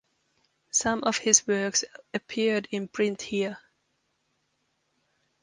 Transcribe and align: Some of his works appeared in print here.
Some 0.71 1.03
of 1.03 1.19
his 1.19 1.45
works 1.45 1.85
appeared 2.11 2.67
in 2.71 2.87
print 2.87 3.21
here. 3.21 3.59